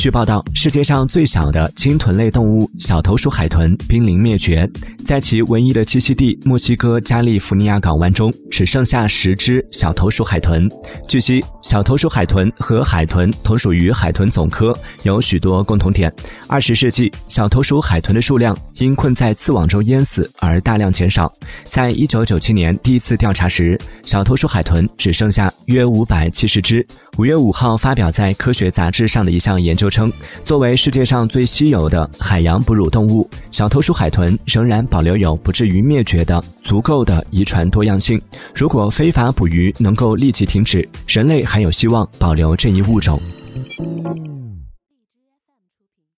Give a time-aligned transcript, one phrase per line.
[0.00, 4.66] 据报道，世界上最小的鲸豚类动物小头鼠海豚濒临灭绝，
[5.04, 10.68] 在其唯一的栖息地墨西哥加利福尼亚港湾中，只剩下十只小头鼠海豚。
[11.08, 16.12] 据悉，小头鼠海豚和海豚同属于海豚总科，有许多共同点。
[16.46, 21.32] 二十世纪，小头鼠海豚的数量因困在刺网中淹死而大量减少。
[21.64, 26.86] 在一九九七年第一次调查时，小头鼠海豚只剩下约五百七十只。
[27.16, 30.12] 五月五号发表在《科学》杂志上的一项研究称，
[30.44, 38.20] 作为世界上最稀有的海洋哺乳动物，小头鼠海豚仍然保留有不至于灭绝的足够的遗传多样性。
[38.54, 43.18] 如果非法捕鱼能够立即停止，人类还有希望保留这一物种。